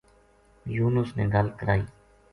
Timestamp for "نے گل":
1.17-1.47